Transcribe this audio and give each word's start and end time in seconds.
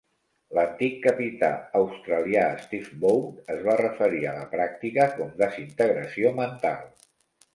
L'antic 0.57 0.93
capità 1.01 1.49
australià 1.79 2.45
Steve 2.63 2.97
Waugh 3.03 3.53
es 3.55 3.61
va 3.67 3.75
referir 3.83 4.21
a 4.29 4.33
la 4.39 4.49
pràctica 4.55 5.07
com 5.19 5.31
"desintegració 5.43 6.33
mental". 6.43 6.83